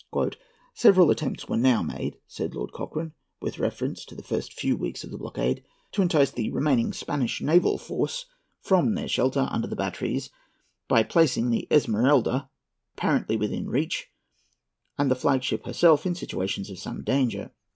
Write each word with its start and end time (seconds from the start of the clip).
"Several 0.73 1.11
attempts 1.11 1.47
were 1.47 1.57
now 1.57 1.83
made," 1.83 2.17
said 2.25 2.55
Lord 2.55 2.71
Cochrane, 2.71 3.11
with 3.39 3.59
reference 3.59 4.03
to 4.05 4.15
the 4.15 4.23
first 4.23 4.51
few 4.51 4.75
weeks 4.75 5.03
of 5.03 5.11
the 5.11 5.17
blockade, 5.19 5.63
"to 5.91 6.01
entice 6.01 6.31
the 6.31 6.49
remaining 6.49 6.91
Spanish 6.91 7.39
naval 7.39 7.77
force 7.77 8.25
from 8.63 8.95
their 8.95 9.07
shelter 9.07 9.47
under 9.51 9.67
the 9.67 9.75
batteries 9.75 10.31
by 10.87 11.03
placing 11.03 11.51
the 11.51 11.67
Esmeralda 11.69 12.49
apparently 12.95 13.37
within 13.37 13.69
reach, 13.69 14.07
and 14.97 15.11
the 15.11 15.15
flagship 15.15 15.67
herself 15.67 16.03
in 16.07 16.15
situations 16.15 16.71
of 16.71 16.79
some 16.79 17.03
danger. 17.03 17.51